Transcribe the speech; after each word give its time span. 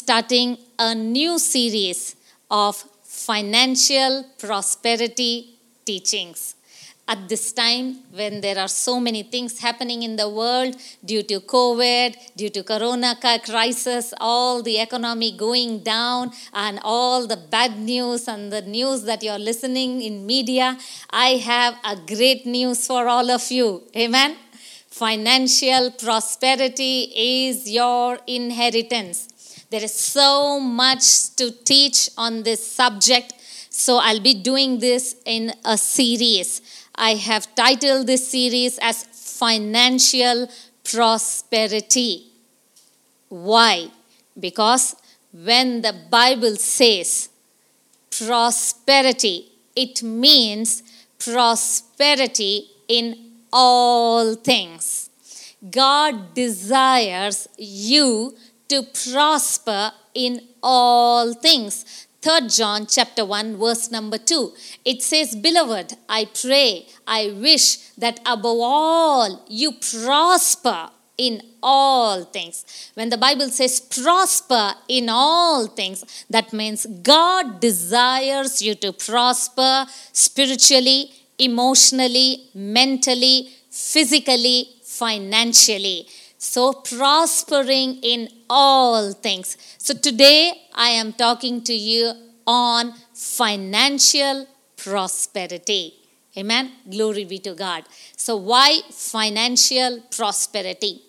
starting 0.00 0.56
a 0.78 0.94
new 0.94 1.38
series 1.38 2.16
of 2.50 2.74
financial 3.02 4.24
prosperity 4.38 5.34
teachings. 5.84 6.54
At 7.12 7.28
this 7.28 7.52
time, 7.52 7.86
when 8.12 8.40
there 8.40 8.56
are 8.56 8.68
so 8.68 9.00
many 9.00 9.22
things 9.24 9.58
happening 9.58 10.04
in 10.04 10.14
the 10.14 10.28
world 10.28 10.76
due 11.04 11.24
to 11.24 11.40
COVID, 11.40 12.14
due 12.36 12.50
to 12.50 12.62
Corona 12.62 13.16
crisis, 13.44 14.14
all 14.20 14.62
the 14.62 14.78
economy 14.78 15.36
going 15.36 15.82
down, 15.82 16.30
and 16.54 16.78
all 16.84 17.26
the 17.26 17.40
bad 17.56 17.76
news 17.78 18.28
and 18.28 18.52
the 18.52 18.62
news 18.62 19.02
that 19.02 19.24
you're 19.24 19.44
listening 19.50 20.02
in 20.02 20.24
media, 20.24 20.78
I 21.10 21.30
have 21.52 21.74
a 21.84 21.96
great 21.96 22.46
news 22.46 22.86
for 22.86 23.08
all 23.08 23.28
of 23.28 23.50
you. 23.50 23.82
Amen. 23.96 24.36
Financial 24.88 25.90
prosperity 25.90 26.96
is 27.48 27.68
your 27.68 28.18
inheritance. 28.26 29.28
There 29.70 29.84
is 29.84 29.94
so 29.94 30.58
much 30.58 31.36
to 31.36 31.52
teach 31.52 32.10
on 32.18 32.42
this 32.42 32.66
subject, 32.66 33.34
so 33.70 33.98
I'll 33.98 34.20
be 34.20 34.34
doing 34.34 34.80
this 34.80 35.14
in 35.24 35.52
a 35.64 35.78
series. 35.78 36.60
I 36.96 37.14
have 37.14 37.54
titled 37.54 38.08
this 38.08 38.28
series 38.28 38.80
as 38.82 39.04
Financial 39.04 40.48
Prosperity. 40.82 42.26
Why? 43.28 43.92
Because 44.38 44.96
when 45.32 45.82
the 45.82 45.94
Bible 46.10 46.56
says 46.56 47.28
prosperity, 48.10 49.52
it 49.76 50.02
means 50.02 50.82
prosperity 51.16 52.70
in 52.88 53.16
all 53.52 54.34
things. 54.34 55.10
God 55.70 56.34
desires 56.34 57.48
you 57.56 58.34
to 58.70 58.82
prosper 58.82 59.92
in 60.14 60.40
all 60.62 61.34
things. 61.34 62.06
3 62.22 62.48
John 62.48 62.86
chapter 62.86 63.24
1 63.24 63.56
verse 63.56 63.90
number 63.90 64.18
2 64.18 64.52
it 64.84 65.02
says 65.02 65.34
beloved 65.34 65.94
I 66.06 66.26
pray 66.26 66.86
I 67.06 67.32
wish 67.46 67.78
that 67.96 68.20
above 68.26 68.58
all 68.60 69.44
you 69.48 69.72
prosper 69.72 70.90
in 71.16 71.42
all 71.62 72.24
things. 72.24 72.64
When 72.94 73.08
the 73.08 73.16
bible 73.16 73.48
says 73.48 73.80
prosper 73.80 74.74
in 74.88 75.08
all 75.08 75.66
things 75.66 76.26
that 76.28 76.52
means 76.52 76.84
God 77.02 77.60
desires 77.60 78.60
you 78.60 78.74
to 78.76 78.92
prosper 78.92 79.86
spiritually 80.12 81.12
emotionally 81.38 82.50
mentally 82.54 83.48
physically 83.70 84.68
financially 84.82 86.06
so 86.40 86.72
prospering 86.72 87.98
in 88.02 88.26
all 88.48 89.12
things. 89.12 89.58
So 89.76 89.92
today 89.92 90.54
I 90.74 90.88
am 90.88 91.12
talking 91.12 91.62
to 91.64 91.74
you 91.74 92.12
on 92.46 92.94
financial 93.12 94.48
prosperity. 94.76 95.94
Amen. 96.38 96.72
Glory 96.88 97.24
be 97.24 97.38
to 97.40 97.54
God. 97.54 97.84
So, 98.16 98.36
why 98.36 98.80
financial 98.90 100.00
prosperity? 100.10 101.02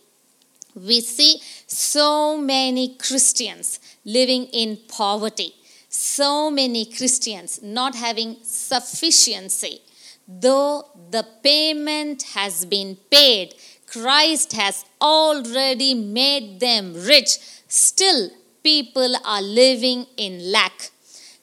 We 0.76 1.00
see 1.00 1.40
so 1.66 2.38
many 2.38 2.96
Christians 2.96 3.80
living 4.04 4.46
in 4.46 4.80
poverty, 4.90 5.54
so 5.88 6.52
many 6.52 6.86
Christians 6.86 7.62
not 7.64 7.96
having 7.96 8.38
sufficiency. 8.44 9.82
Though 10.28 10.90
the 11.10 11.26
payment 11.44 12.24
has 12.34 12.66
been 12.66 12.98
paid, 13.10 13.56
Christ 13.92 14.54
has 14.54 14.86
already 15.02 15.94
made 15.94 16.62
them 16.62 16.94
rich. 16.94 17.38
Still, 17.68 18.30
people 18.64 19.16
are 19.26 19.42
living 19.42 20.06
in 20.16 20.52
lack. 20.52 20.92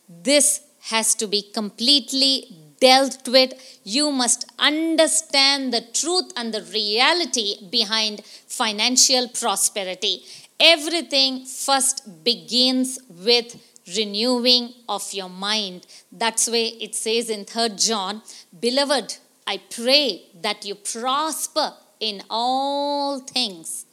This 0.09 0.63
has 0.93 1.15
to 1.17 1.27
be 1.27 1.43
completely 1.43 2.57
dealt 2.81 3.29
with. 3.29 3.53
You 3.85 4.11
must 4.11 4.51
understand 4.59 5.75
the 5.75 5.83
truth 5.93 6.33
and 6.37 6.55
the 6.55 6.63
reality 6.63 7.69
behind 7.69 8.25
financial 8.25 9.29
prosperity. 9.29 10.23
Everything 10.59 11.45
first 11.45 12.25
begins 12.25 12.99
with 13.11 13.61
renewing 13.95 14.73
of 14.89 15.13
your 15.13 15.29
mind. 15.29 15.87
That's 16.11 16.49
why 16.49 16.73
it 16.81 16.95
says 16.95 17.29
in 17.29 17.45
3rd 17.45 17.87
John, 17.87 18.23
Beloved, 18.59 19.19
I 19.47 19.61
pray 19.71 20.23
that 20.41 20.65
you 20.65 20.77
prosper 20.77 21.75
in 22.01 22.23
all 22.31 23.21
things. 23.21 23.87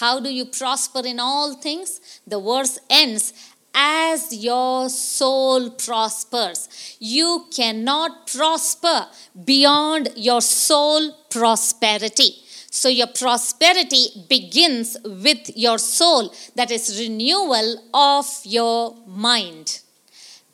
How 0.00 0.20
do 0.20 0.32
you 0.32 0.46
prosper 0.46 1.02
in 1.04 1.20
all 1.20 1.54
things? 1.54 2.20
The 2.26 2.40
verse 2.40 2.78
ends 2.88 3.32
as 3.74 4.32
your 4.34 4.88
soul 4.88 5.70
prospers. 5.70 6.96
You 6.98 7.46
cannot 7.54 8.26
prosper 8.26 9.06
beyond 9.44 10.10
your 10.16 10.40
soul 10.40 11.12
prosperity. 11.30 12.36
So, 12.70 12.88
your 12.88 13.08
prosperity 13.08 14.24
begins 14.30 14.96
with 15.04 15.54
your 15.54 15.76
soul, 15.76 16.32
that 16.54 16.70
is, 16.70 16.98
renewal 16.98 17.84
of 17.92 18.26
your 18.44 18.96
mind. 19.06 19.80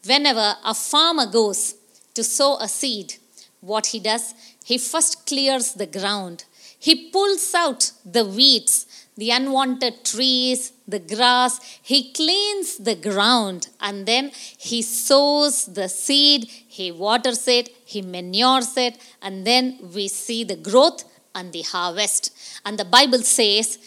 Whenever 0.04 0.56
a 0.64 0.74
farmer 0.74 1.26
goes 1.26 1.76
to 2.14 2.24
sow 2.24 2.58
a 2.58 2.66
seed, 2.66 3.14
what 3.60 3.86
he 3.86 4.00
does, 4.00 4.34
he 4.64 4.78
first 4.78 5.26
clears 5.26 5.74
the 5.74 5.86
ground 5.86 6.44
he 6.78 7.10
pulls 7.10 7.54
out 7.54 7.92
the 8.04 8.24
weeds, 8.24 8.86
the 9.16 9.30
unwanted 9.30 10.04
trees, 10.04 10.72
the 10.86 11.00
grass. 11.00 11.58
He 11.82 12.12
cleans 12.12 12.76
the 12.76 12.94
ground 12.94 13.68
and 13.80 14.06
then 14.06 14.30
he 14.56 14.82
sows 14.82 15.66
the 15.66 15.88
seed, 15.88 16.44
he 16.48 16.92
waters 16.92 17.48
it, 17.48 17.70
he 17.84 18.00
manures 18.00 18.76
it, 18.76 18.96
and 19.20 19.46
then 19.46 19.78
we 19.94 20.08
see 20.08 20.44
the 20.44 20.56
growth 20.56 21.04
and 21.34 21.52
the 21.52 21.62
harvest. 21.62 22.32
And 22.64 22.78
the 22.78 22.84
Bible 22.84 23.18
says, 23.18 23.78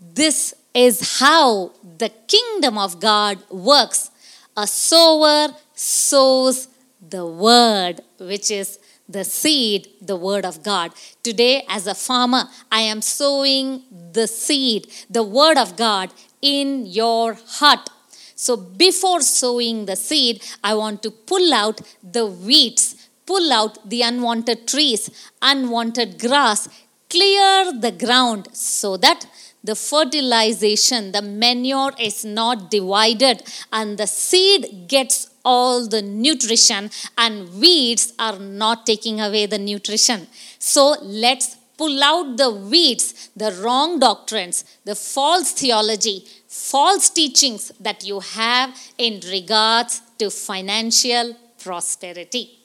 this 0.00 0.54
is 0.74 1.18
how 1.20 1.72
the 1.98 2.08
kingdom 2.08 2.78
of 2.78 3.00
God 3.00 3.38
works. 3.50 4.10
A 4.56 4.66
sower 4.66 5.54
sows 5.74 6.68
the 7.08 7.26
word, 7.26 8.00
which 8.18 8.50
is 8.50 8.78
the 9.10 9.24
seed, 9.24 9.88
the 10.00 10.16
word 10.16 10.44
of 10.44 10.62
God. 10.62 10.92
Today, 11.22 11.64
as 11.68 11.86
a 11.86 11.94
farmer, 11.94 12.44
I 12.70 12.82
am 12.82 13.02
sowing 13.02 13.82
the 14.12 14.26
seed, 14.26 14.86
the 15.08 15.22
word 15.22 15.58
of 15.58 15.76
God, 15.76 16.10
in 16.40 16.86
your 16.86 17.34
heart. 17.34 17.90
So, 18.34 18.56
before 18.56 19.20
sowing 19.20 19.86
the 19.86 19.96
seed, 19.96 20.42
I 20.64 20.74
want 20.74 21.02
to 21.02 21.10
pull 21.10 21.52
out 21.52 21.80
the 22.02 22.26
weeds, 22.26 23.08
pull 23.26 23.52
out 23.52 23.88
the 23.88 24.02
unwanted 24.02 24.66
trees, 24.66 25.10
unwanted 25.42 26.18
grass, 26.18 26.68
clear 27.10 27.72
the 27.72 27.92
ground 27.92 28.48
so 28.52 28.96
that 28.96 29.26
the 29.62 29.74
fertilization, 29.74 31.12
the 31.12 31.20
manure 31.20 31.92
is 31.98 32.24
not 32.24 32.70
divided, 32.70 33.42
and 33.72 33.98
the 33.98 34.06
seed 34.06 34.88
gets 34.88 35.29
all 35.44 35.86
the 35.86 36.02
nutrition, 36.02 36.90
and 37.16 37.60
weeds 37.60 38.12
are 38.18 38.38
not 38.38 38.86
taking 38.86 39.20
away 39.20 39.46
the 39.46 39.58
nutrition. 39.58 40.26
So 40.58 40.96
let's 41.02 41.56
pull 41.76 42.02
out 42.02 42.36
the 42.36 42.50
weeds, 42.50 43.30
the 43.34 43.52
wrong 43.62 43.98
doctrines, 43.98 44.64
the 44.84 44.94
false 44.94 45.52
theology, 45.52 46.24
false 46.46 47.08
teachings 47.08 47.72
that 47.80 48.04
you 48.04 48.20
have 48.20 48.76
in 48.98 49.20
regards 49.30 50.02
to 50.18 50.30
financial 50.30 51.36
prosperity. 51.62 52.58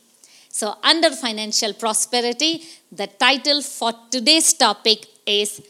So, 0.49 0.75
under 0.83 1.11
financial 1.11 1.73
prosperity, 1.73 2.63
the 2.91 3.07
title 3.07 3.61
for 3.61 3.91
today's 4.09 4.53
topic 4.53 5.05
is 5.25 5.61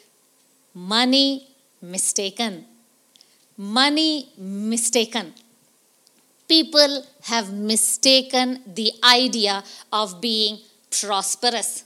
Money 0.73 1.47
Mistaken. 1.81 2.65
Money 3.57 4.29
Mistaken 4.37 5.33
people 6.47 7.05
have 7.23 7.53
mistaken 7.53 8.61
the 8.65 8.91
idea 9.03 9.63
of 9.91 10.21
being 10.21 10.59
prosperous 10.89 11.83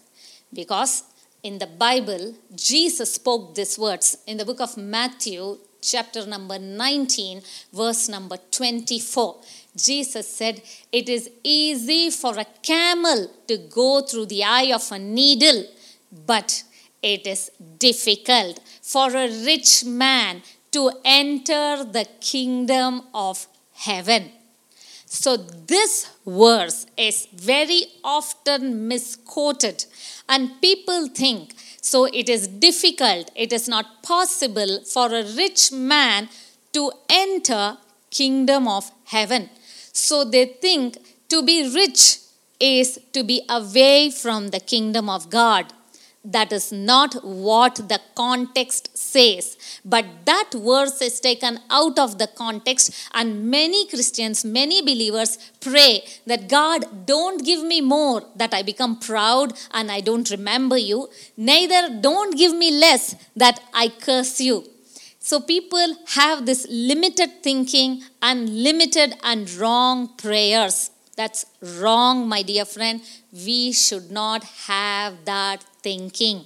because 0.53 1.03
in 1.44 1.57
the 1.57 1.67
Bible, 1.67 2.35
Jesus 2.53 3.13
spoke 3.13 3.56
these 3.56 3.79
words 3.79 4.17
in 4.27 4.38
the 4.38 4.45
book 4.45 4.59
of 4.59 4.75
Matthew, 4.75 5.57
chapter 5.81 6.25
number 6.25 6.59
19, 6.59 7.41
verse 7.71 8.09
number 8.09 8.38
24. 8.51 9.38
Jesus 9.75 10.27
said, 10.27 10.61
It 10.91 11.07
is 11.07 11.29
easy 11.44 12.09
for 12.09 12.38
a 12.38 12.45
camel 12.61 13.31
to 13.47 13.57
go 13.57 14.01
through 14.01 14.25
the 14.25 14.44
eye 14.44 14.73
of 14.73 14.91
a 14.91 15.00
needle, 15.00 15.65
but 16.25 16.63
it 17.01 17.25
is 17.25 17.51
difficult 17.77 18.59
for 18.81 19.07
a 19.15 19.29
rich 19.45 19.85
man 19.85 20.41
to 20.71 20.91
enter 21.06 21.85
the 21.85 22.06
kingdom 22.19 23.03
of 23.13 23.47
heaven. 23.73 24.31
So, 25.11 25.38
this 25.38 26.07
verse 26.25 26.85
is 26.95 27.27
very 27.33 27.85
often 28.03 28.88
misquoted, 28.88 29.85
and 30.29 30.61
people 30.61 31.07
think 31.07 31.56
so 31.81 32.06
it 32.06 32.29
is 32.29 32.47
difficult, 32.47 33.31
it 33.35 33.51
is 33.51 33.67
not 33.67 34.03
possible 34.03 34.81
for 34.83 35.07
a 35.07 35.23
rich 35.23 35.71
man 35.71 36.29
to 36.73 36.91
enter 37.09 37.77
kingdom 38.11 38.67
of 38.67 38.91
heaven. 39.06 39.50
So 39.91 40.23
they 40.23 40.45
think 40.45 40.97
to 41.29 41.41
be 41.41 41.73
rich 41.73 42.19
is 42.59 43.00
to 43.13 43.23
be 43.23 43.41
away 43.50 44.11
from 44.11 44.50
the 44.50 44.59
kingdom 44.59 45.09
of 45.09 45.29
God. 45.29 45.73
That 46.31 46.52
is 46.52 46.72
not 46.72 47.14
what 47.24 47.76
the 47.92 48.00
context 48.16 48.98
says. 48.98 49.58
But 49.84 50.06
that 50.26 50.52
verse 50.54 51.02
is 51.02 51.20
taken 51.20 51.60
out 51.70 51.98
of 51.98 52.18
the 52.20 52.28
context, 52.28 52.92
and 53.14 53.50
many 53.50 53.88
Christians, 53.88 54.46
many 54.46 54.81
believers 54.81 55.38
pray 55.60 56.04
that 56.28 56.48
God, 56.48 57.06
don't 57.06 57.44
give 57.44 57.64
me 57.64 57.81
more 57.81 58.24
that 58.36 58.54
I 58.54 58.62
become 58.62 59.00
proud 59.00 59.54
and 59.72 59.92
I 59.92 60.02
don't 60.02 60.30
remember 60.30 60.78
you. 60.78 61.10
Neither 61.36 62.00
don't 62.00 62.38
give 62.38 62.54
me 62.56 62.70
less 62.72 63.16
that 63.36 63.60
I 63.74 63.90
curse 63.90 64.40
you. 64.40 64.66
So 65.20 65.40
people 65.40 65.96
have 66.16 66.46
this 66.46 66.66
limited 66.70 67.44
thinking, 67.44 68.04
and 68.22 68.64
limited 68.64 69.16
and 69.24 69.52
wrong 69.54 70.16
prayers. 70.18 70.92
That's 71.19 71.45
wrong, 71.81 72.30
my 72.30 72.44
dear 72.44 72.63
friend. 72.63 73.01
We 73.33 73.74
should 73.74 74.10
not 74.10 74.42
have 74.69 75.25
that 75.25 75.62
thinking. 75.83 76.45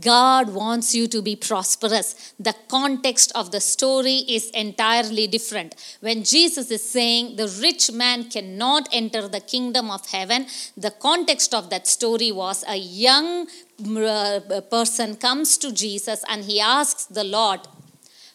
God 0.00 0.54
wants 0.54 0.94
you 0.94 1.06
to 1.08 1.20
be 1.20 1.36
prosperous. 1.36 2.32
The 2.40 2.54
context 2.68 3.30
of 3.34 3.50
the 3.50 3.60
story 3.60 4.24
is 4.36 4.48
entirely 4.52 5.26
different. 5.26 5.74
When 6.00 6.24
Jesus 6.24 6.70
is 6.70 6.82
saying 6.82 7.36
the 7.36 7.48
rich 7.60 7.92
man 7.92 8.30
cannot 8.30 8.88
enter 8.90 9.28
the 9.28 9.40
kingdom 9.40 9.90
of 9.90 10.06
heaven, 10.06 10.46
the 10.74 10.90
context 10.90 11.52
of 11.52 11.68
that 11.68 11.86
story 11.86 12.32
was 12.32 12.64
a 12.66 12.76
young 12.76 13.48
uh, 13.86 14.40
person 14.70 15.16
comes 15.16 15.58
to 15.58 15.72
Jesus 15.72 16.24
and 16.26 16.42
he 16.46 16.58
asks 16.58 17.04
the 17.04 17.24
Lord, 17.24 17.60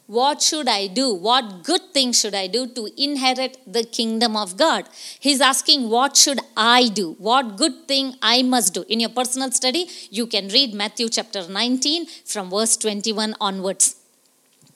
what 0.07 0.42
should 0.42 0.69
I 0.69 0.88
do? 0.88 1.13
What 1.13 1.63
good 1.63 1.94
thing 1.94 2.13
should 2.13 2.33
I 2.33 2.48
do 2.48 2.65
to 2.68 2.89
inherit 2.95 3.57
the 3.68 3.83
kingdom 3.83 4.38
of 4.38 4.56
God? 4.56 4.88
He's 5.19 5.42
asking, 5.42 5.89
What 5.89 6.15
should 6.15 6.39
I 6.56 6.88
do? 6.88 7.15
What 7.19 7.57
good 7.57 7.89
thing 7.89 8.15
I 8.21 8.42
must 8.42 8.74
do? 8.74 8.86
In 8.88 9.01
your 9.01 9.09
personal 9.09 9.51
study, 9.51 9.89
you 10.09 10.25
can 10.25 10.48
read 10.48 10.74
Matthew 10.74 11.09
chapter 11.09 11.45
19 11.45 12.06
from 12.25 12.50
verse 12.50 12.77
21 12.77 13.36
onwards. 13.42 13.95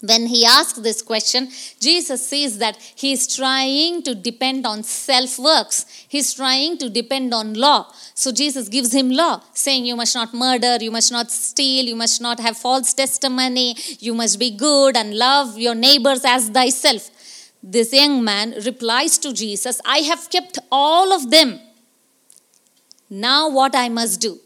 When 0.01 0.25
he 0.25 0.45
asks 0.45 0.79
this 0.79 1.03
question, 1.03 1.49
Jesus 1.79 2.27
says 2.27 2.57
that 2.57 2.75
he 2.95 3.11
is 3.11 3.33
trying 3.35 4.01
to 4.03 4.15
depend 4.15 4.65
on 4.65 4.81
self 4.81 5.37
works. 5.37 5.85
He's 6.07 6.33
trying 6.33 6.79
to 6.79 6.89
depend 6.89 7.35
on 7.35 7.53
law. 7.53 7.93
So 8.15 8.31
Jesus 8.31 8.67
gives 8.67 8.93
him 8.93 9.11
law, 9.11 9.41
saying, 9.53 9.85
You 9.85 9.95
must 9.95 10.15
not 10.15 10.33
murder, 10.33 10.77
you 10.81 10.89
must 10.89 11.11
not 11.11 11.29
steal, 11.29 11.85
you 11.85 11.95
must 11.95 12.19
not 12.19 12.39
have 12.39 12.57
false 12.57 12.93
testimony, 12.95 13.75
you 13.99 14.15
must 14.15 14.39
be 14.39 14.49
good 14.49 14.97
and 14.97 15.15
love 15.15 15.59
your 15.59 15.75
neighbors 15.75 16.25
as 16.25 16.49
thyself. 16.49 17.09
This 17.61 17.93
young 17.93 18.23
man 18.23 18.55
replies 18.65 19.19
to 19.19 19.31
Jesus, 19.33 19.79
I 19.85 19.99
have 19.99 20.31
kept 20.31 20.57
all 20.71 21.13
of 21.13 21.29
them. 21.29 21.59
Now, 23.07 23.49
what 23.49 23.75
I 23.75 23.87
must 23.89 24.19
do? 24.19 24.39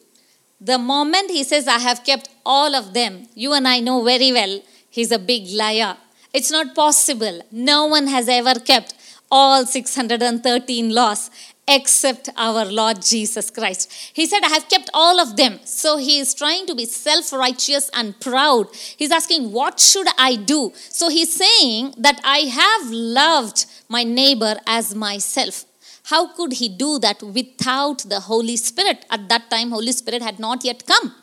The 0.59 0.77
moment 0.77 1.31
he 1.31 1.45
says, 1.45 1.65
I 1.67 1.79
have 1.79 2.03
kept 2.03 2.29
all 2.45 2.75
of 2.75 2.93
them, 2.93 3.29
you 3.35 3.53
and 3.53 3.65
I 3.65 3.79
know 3.79 4.03
very 4.03 4.33
well 4.33 4.59
He's 4.95 5.11
a 5.11 5.19
big 5.19 5.49
liar. 5.51 5.97
It's 6.33 6.51
not 6.51 6.73
possible. 6.73 7.41
No 7.51 7.85
one 7.87 8.07
has 8.07 8.29
ever 8.29 8.53
kept 8.61 8.93
all 9.29 9.65
613 9.65 10.93
laws 10.93 11.29
except 11.67 12.29
our 12.37 12.63
Lord 12.63 13.01
Jesus 13.01 13.49
Christ. 13.49 13.91
He 14.13 14.25
said, 14.25 14.39
I 14.45 14.49
have 14.49 14.69
kept 14.69 14.89
all 14.93 15.19
of 15.19 15.35
them. 15.35 15.59
So 15.65 15.97
he 15.97 16.19
is 16.19 16.33
trying 16.33 16.65
to 16.67 16.75
be 16.75 16.85
self 16.85 17.33
righteous 17.33 17.89
and 17.93 18.17
proud. 18.21 18.67
He's 18.95 19.11
asking, 19.11 19.51
What 19.51 19.81
should 19.81 20.07
I 20.17 20.37
do? 20.37 20.71
So 20.75 21.09
he's 21.09 21.33
saying 21.43 21.95
that 21.97 22.21
I 22.23 22.39
have 22.61 22.89
loved 22.89 23.65
my 23.89 24.05
neighbor 24.05 24.55
as 24.65 24.95
myself. 24.95 25.65
How 26.03 26.33
could 26.37 26.53
he 26.53 26.69
do 26.69 26.99
that 26.99 27.21
without 27.21 27.99
the 28.07 28.21
Holy 28.21 28.55
Spirit? 28.55 29.05
At 29.09 29.27
that 29.27 29.49
time, 29.49 29.71
Holy 29.71 29.91
Spirit 29.91 30.21
had 30.21 30.39
not 30.39 30.63
yet 30.63 30.85
come. 30.85 31.15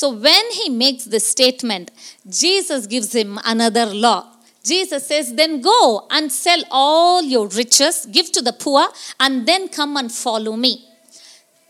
So 0.00 0.08
when 0.08 0.50
he 0.52 0.70
makes 0.70 1.04
this 1.04 1.26
statement, 1.26 1.90
Jesus 2.26 2.86
gives 2.86 3.14
him 3.14 3.38
another 3.44 3.84
law. 3.84 4.34
Jesus 4.64 5.06
says, 5.06 5.34
Then 5.34 5.60
go 5.60 6.06
and 6.10 6.32
sell 6.32 6.62
all 6.70 7.22
your 7.22 7.48
riches, 7.48 8.06
give 8.06 8.32
to 8.32 8.40
the 8.40 8.54
poor, 8.54 8.86
and 9.18 9.46
then 9.46 9.68
come 9.68 9.98
and 9.98 10.10
follow 10.10 10.56
me. 10.56 10.88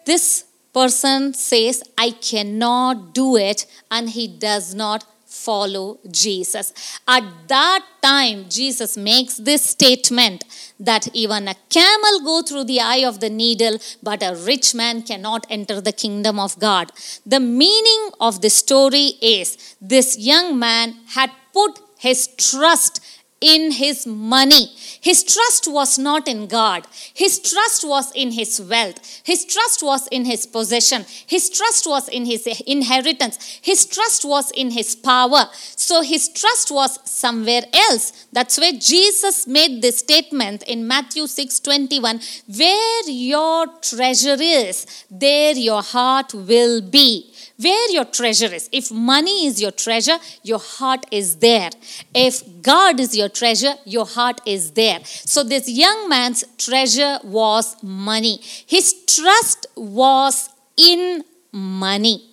This 0.06 0.44
person 0.72 1.34
says, 1.34 1.82
I 1.98 2.12
cannot 2.12 3.14
do 3.14 3.36
it, 3.36 3.66
and 3.90 4.08
he 4.08 4.28
does 4.28 4.76
not 4.76 5.04
follow 5.30 5.98
Jesus. 6.10 6.72
At 7.06 7.24
that 7.48 7.86
time, 8.02 8.48
Jesus 8.48 8.96
makes 8.96 9.36
this 9.36 9.62
statement 9.62 10.44
that 10.78 11.08
even 11.14 11.46
a 11.48 11.54
camel 11.68 12.20
go 12.24 12.42
through 12.42 12.64
the 12.64 12.80
eye 12.80 13.04
of 13.10 13.20
the 13.20 13.30
needle, 13.30 13.78
but 14.02 14.22
a 14.22 14.34
rich 14.34 14.74
man 14.74 15.02
cannot 15.02 15.46
enter 15.48 15.80
the 15.80 15.92
kingdom 15.92 16.38
of 16.38 16.58
God. 16.58 16.90
The 17.24 17.40
meaning 17.40 18.10
of 18.20 18.40
the 18.40 18.50
story 18.50 19.12
is 19.22 19.76
this 19.80 20.18
young 20.18 20.58
man 20.58 20.96
had 21.08 21.30
put 21.52 21.78
his 21.98 22.28
trust 22.36 23.00
in 23.40 23.72
his 23.72 24.06
money. 24.06 24.66
His 25.00 25.24
trust 25.24 25.66
was 25.66 25.98
not 25.98 26.28
in 26.28 26.46
God. 26.46 26.86
His 27.14 27.38
trust 27.38 27.84
was 27.86 28.12
in 28.12 28.32
his 28.32 28.60
wealth. 28.60 29.22
His 29.24 29.46
trust 29.46 29.82
was 29.82 30.06
in 30.08 30.26
his 30.26 30.46
possession. 30.46 31.06
His 31.26 31.48
trust 31.48 31.86
was 31.86 32.08
in 32.08 32.26
his 32.26 32.46
inheritance. 32.66 33.60
His 33.62 33.86
trust 33.86 34.26
was 34.26 34.50
in 34.50 34.70
his 34.70 34.94
power. 34.94 35.46
So 35.54 36.02
his 36.02 36.28
trust 36.28 36.70
was 36.70 36.98
somewhere 37.08 37.62
else. 37.72 38.26
That's 38.32 38.58
why 38.58 38.72
Jesus 38.72 39.46
made 39.46 39.80
this 39.80 39.98
statement 39.98 40.62
in 40.64 40.86
Matthew 40.86 41.26
6 41.26 41.60
21 41.60 42.20
Where 42.58 43.10
your 43.10 43.68
treasure 43.80 44.36
is, 44.38 45.06
there 45.10 45.56
your 45.56 45.82
heart 45.82 46.34
will 46.34 46.82
be 46.82 47.32
where 47.62 47.90
your 47.90 48.04
treasure 48.04 48.52
is. 48.52 48.68
If 48.72 48.90
money 48.90 49.46
is 49.46 49.60
your 49.60 49.70
treasure, 49.70 50.18
your 50.42 50.58
heart 50.58 51.06
is 51.10 51.36
there. 51.36 51.70
If 52.14 52.62
God 52.62 53.00
is 53.00 53.16
your 53.16 53.28
treasure, 53.28 53.74
your 53.84 54.06
heart 54.06 54.40
is 54.46 54.72
there. 54.72 55.00
So 55.04 55.42
this 55.42 55.68
young 55.68 56.08
man's 56.08 56.44
treasure 56.58 57.18
was 57.24 57.76
money. 57.82 58.40
His 58.66 58.94
trust 59.06 59.66
was 59.76 60.50
in 60.76 61.24
money. 61.52 62.26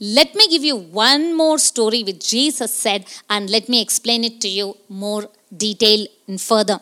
Let 0.00 0.34
me 0.34 0.48
give 0.48 0.62
you 0.62 0.76
one 0.76 1.36
more 1.36 1.58
story 1.58 2.04
which 2.04 2.30
Jesus 2.30 2.72
said, 2.72 3.04
and 3.28 3.50
let 3.50 3.68
me 3.68 3.82
explain 3.82 4.22
it 4.22 4.40
to 4.42 4.48
you 4.48 4.76
more 4.88 5.28
detail 5.56 6.06
and 6.28 6.40
further. 6.40 6.80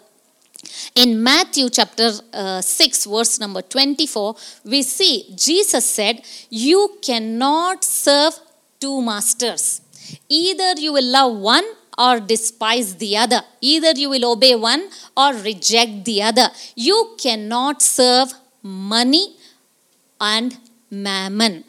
In 0.95 1.23
Matthew 1.23 1.69
chapter 1.71 2.11
uh, 2.33 2.61
6, 2.61 3.07
verse 3.07 3.39
number 3.39 3.63
24, 3.63 4.35
we 4.65 4.83
see 4.83 5.33
Jesus 5.37 5.85
said, 5.85 6.23
You 6.51 6.99
cannot 7.03 7.85
serve 7.85 8.35
two 8.81 9.03
masters. 9.03 9.81
Either 10.29 10.81
you 10.81 10.93
will 10.93 11.05
love 11.05 11.37
one 11.37 11.65
or 11.99 12.21
despise 12.21 12.97
the 12.97 13.17
other. 13.17 13.41
Either 13.61 13.93
you 13.93 14.11
will 14.11 14.33
obey 14.33 14.55
one 14.55 14.89
or 15.17 15.33
reject 15.35 16.05
the 16.05 16.23
other. 16.23 16.49
You 16.75 17.17
cannot 17.19 17.83
serve 17.83 18.33
money 18.63 19.37
and 20.21 20.57
mammon. 20.91 21.65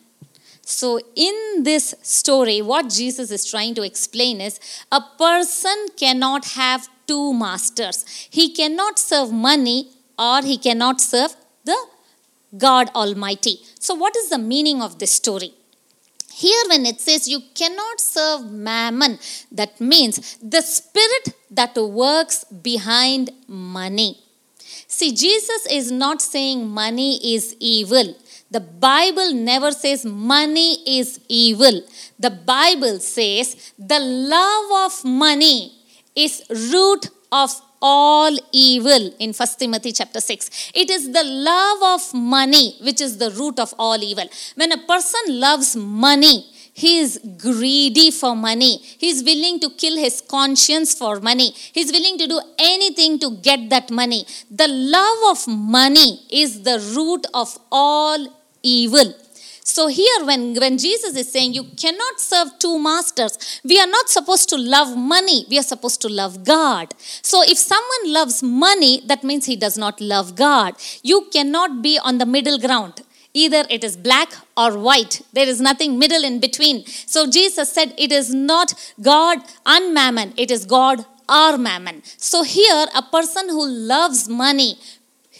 So, 0.62 1.00
in 1.16 1.64
this 1.64 1.96
story, 2.02 2.62
what 2.62 2.90
Jesus 2.90 3.32
is 3.32 3.50
trying 3.50 3.74
to 3.76 3.84
explain 3.84 4.42
is 4.42 4.60
a 4.92 5.02
person 5.18 5.88
cannot 5.96 6.44
have 6.46 6.90
two 7.08 7.34
masters. 7.34 8.06
He 8.30 8.54
cannot 8.54 9.00
serve 9.00 9.32
money 9.32 9.90
or 10.18 10.42
he 10.42 10.58
cannot 10.58 11.02
serve 11.02 11.36
the 11.64 11.78
God 12.58 12.90
Almighty. 12.96 13.60
So, 13.80 13.96
what 13.96 14.16
is 14.16 14.30
the 14.30 14.38
meaning 14.38 14.82
of 14.82 15.00
this 15.00 15.12
story? 15.12 15.54
Here, 16.34 16.64
when 16.70 16.86
it 16.86 17.02
says 17.02 17.28
you 17.28 17.42
cannot 17.56 18.00
serve 18.00 18.52
mammon, 18.52 19.18
that 19.52 19.82
means 19.82 20.38
the 20.38 20.62
spirit 20.62 21.34
that 21.50 21.76
works 21.76 22.44
behind 22.44 23.32
money. 23.48 24.20
See, 24.88 25.14
Jesus 25.14 25.66
is 25.72 25.92
not 25.92 26.22
saying 26.22 26.68
money 26.68 27.36
is 27.36 27.56
evil. 27.60 28.16
The 28.52 28.60
Bible 28.60 29.34
never 29.34 29.72
says 29.72 30.06
money 30.06 30.78
is 31.00 31.20
evil. 31.28 31.82
The 32.20 32.30
Bible 32.30 33.00
says 33.00 33.74
the 33.78 34.00
love 34.00 34.92
of 34.92 35.04
money 35.04 35.77
is 36.26 36.44
root 36.74 37.10
of 37.32 37.52
all 37.82 38.36
evil 38.52 39.14
in 39.20 39.34
1 39.34 39.48
Timothy 39.60 39.92
chapter 39.92 40.20
6. 40.20 40.72
It 40.74 40.90
is 40.90 41.12
the 41.12 41.24
love 41.24 41.82
of 41.96 42.14
money 42.14 42.76
which 42.82 43.02
is 43.02 43.18
the 43.18 43.30
root 43.32 43.60
of 43.60 43.74
all 43.78 44.02
evil. 44.04 44.28
When 44.56 44.72
a 44.72 44.78
person 44.78 45.40
loves 45.40 45.76
money, 45.76 46.46
he 46.74 47.00
is 47.00 47.20
greedy 47.38 48.12
for 48.12 48.36
money. 48.36 48.78
He's 48.78 49.24
willing 49.24 49.60
to 49.62 49.70
kill 49.72 49.98
his 49.98 50.22
conscience 50.22 50.94
for 50.94 51.20
money. 51.20 51.52
He's 51.74 51.92
willing 51.92 52.18
to 52.20 52.28
do 52.28 52.40
anything 52.60 53.20
to 53.20 53.32
get 53.38 53.70
that 53.72 53.90
money. 53.90 54.26
The 54.52 54.68
love 54.68 55.38
of 55.38 55.48
money 55.48 56.22
is 56.32 56.62
the 56.62 56.80
root 56.96 57.26
of 57.34 57.58
all 57.72 58.28
evil. 58.62 59.14
So 59.68 59.88
here 59.88 60.24
when, 60.24 60.56
when 60.56 60.78
Jesus 60.78 61.14
is 61.18 61.30
saying 61.30 61.54
you 61.54 61.66
cannot 61.66 62.22
serve 62.22 62.58
two 62.58 62.80
masters, 62.80 63.60
we 63.66 63.78
are 63.82 63.86
not 63.86 64.08
supposed 64.08 64.48
to 64.50 64.58
love 64.58 64.96
money, 64.98 65.46
we 65.50 65.60
are 65.60 65.70
supposed 65.74 66.00
to 66.04 66.08
love 66.08 66.46
God. 66.46 66.96
So 67.22 67.44
if 67.44 67.58
someone 67.58 68.14
loves 68.14 68.42
money, 68.42 69.02
that 69.08 69.26
means 69.26 69.46
he 69.46 69.58
does 69.58 69.78
not 69.78 70.00
love 70.00 70.36
God. 70.36 70.76
You 71.04 71.28
cannot 71.34 71.82
be 71.82 72.00
on 72.00 72.18
the 72.18 72.26
middle 72.26 72.58
ground. 72.58 73.02
Either 73.34 73.66
it 73.70 73.84
is 73.84 73.98
black 73.98 74.30
or 74.56 74.80
white. 74.80 75.22
There 75.34 75.48
is 75.48 75.60
nothing 75.60 76.00
middle 76.00 76.24
in 76.24 76.40
between. 76.40 76.86
So 76.86 77.30
Jesus 77.30 77.70
said 77.70 77.94
it 77.98 78.14
is 78.14 78.34
not 78.34 78.74
God 79.02 79.40
and 79.66 79.94
mammon, 79.94 80.34
it 80.38 80.50
is 80.50 80.66
God 80.66 81.06
or 81.28 81.58
mammon. 81.58 82.04
So 82.16 82.44
here 82.44 82.86
a 82.96 83.02
person 83.02 83.50
who 83.50 83.68
loves 83.68 84.30
money, 84.30 84.80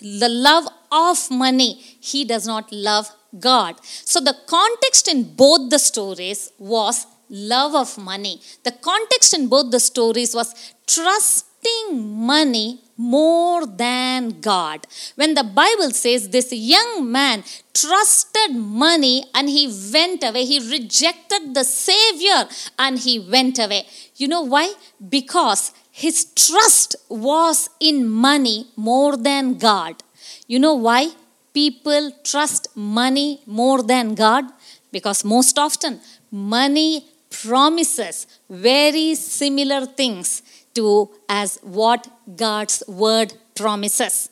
the 0.02 0.28
love 0.30 0.68
of 0.92 1.32
money, 1.32 1.76
he 2.02 2.26
does 2.26 2.46
not 2.46 2.74
love 2.74 3.10
God. 3.40 3.76
So 3.84 4.20
the 4.20 4.36
context 4.48 5.08
in 5.08 5.36
both 5.36 5.70
the 5.70 5.80
stories 5.80 6.52
was 6.58 7.06
love 7.30 7.76
of 7.76 7.98
money. 7.98 8.42
The 8.64 8.72
context 8.72 9.34
in 9.34 9.48
both 9.48 9.72
the 9.72 9.80
stories 9.80 10.34
was 10.34 10.54
trusting 10.88 11.92
money 11.94 12.82
more 12.98 13.66
than 13.66 14.42
God. 14.42 14.88
When 15.16 15.36
the 15.36 15.44
Bible 15.44 15.92
says 15.92 16.30
this 16.30 16.52
young 16.52 17.12
man 17.12 17.44
trusted 17.74 18.56
money 18.56 19.26
and 19.36 19.50
he 19.50 19.68
went 19.94 20.24
away, 20.24 20.46
he 20.46 20.60
rejected 20.72 21.54
the 21.54 21.64
Savior 21.64 22.48
and 22.80 22.98
he 22.98 23.20
went 23.20 23.60
away. 23.60 23.86
You 24.16 24.28
know 24.28 24.42
why? 24.42 24.74
Because 25.10 25.74
his 25.92 26.26
trust 26.36 26.96
was 27.10 27.70
in 27.80 28.08
money 28.10 28.68
more 28.76 29.16
than 29.16 29.58
God. 29.58 30.04
You 30.48 30.60
know 30.60 30.74
why? 30.74 31.12
People 31.54 32.12
trust 32.24 32.68
money 32.76 33.42
more 33.46 33.82
than 33.84 34.16
God? 34.16 34.46
Because 34.92 35.24
most 35.24 35.58
often, 35.58 36.00
money 36.32 37.06
promises 37.30 38.28
very 38.50 39.16
similar 39.16 39.86
things 39.86 40.42
to 40.76 41.10
as 41.28 41.60
what 41.62 42.08
God's 42.36 42.84
word 42.88 43.34
promises. 43.56 44.30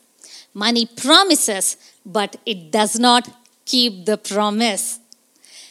Money 0.54 0.86
promises, 0.86 1.78
but 2.06 2.38
it 2.46 2.72
does 2.72 2.98
not 2.98 3.30
keep 3.66 4.06
the 4.06 4.18
promise. 4.18 5.00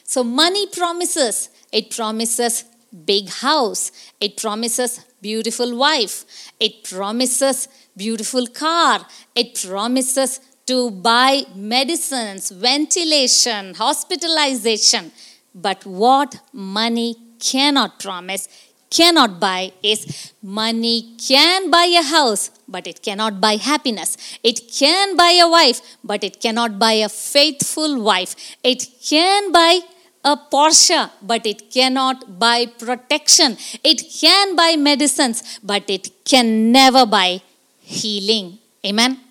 So 0.04 0.22
money 0.22 0.66
promises. 0.66 1.48
It 1.72 1.90
promises 1.90 2.64
big 3.04 3.28
house. 3.28 3.90
It 4.20 4.36
promises 4.36 5.00
beautiful 5.20 5.76
wife. 5.76 6.24
It 6.60 6.84
promises 6.84 7.68
beautiful 7.96 8.46
car. 8.46 9.06
It 9.34 9.60
promises 9.66 10.40
to 10.66 10.90
buy 10.90 11.42
medicines, 11.54 12.50
ventilation, 12.50 13.74
hospitalization. 13.74 15.12
But 15.54 15.84
what 15.84 16.40
money 16.52 17.16
cannot 17.38 18.00
promise, 18.00 18.48
cannot 18.90 19.40
buy 19.40 19.72
is 19.82 20.32
money 20.42 21.16
can 21.18 21.70
buy 21.70 21.86
a 21.98 22.02
house, 22.02 22.50
but 22.68 22.86
it 22.86 23.02
cannot 23.02 23.40
buy 23.40 23.56
happiness. 23.56 24.16
It 24.42 24.72
can 24.72 25.16
buy 25.16 25.32
a 25.42 25.48
wife, 25.48 25.80
but 26.02 26.24
it 26.24 26.40
cannot 26.40 26.78
buy 26.78 26.92
a 26.92 27.08
faithful 27.08 28.00
wife. 28.00 28.34
It 28.62 28.86
can 29.02 29.52
buy 29.52 29.80
a 30.24 30.36
Porsche, 30.36 31.10
but 31.20 31.44
it 31.44 31.70
cannot 31.70 32.38
buy 32.38 32.66
protection. 32.66 33.58
It 33.82 34.02
can 34.20 34.56
buy 34.56 34.76
medicines, 34.76 35.58
but 35.62 35.90
it 35.90 36.10
can 36.24 36.72
never 36.72 37.04
buy 37.04 37.42
healing. 37.80 38.58
Amen. 38.86 39.23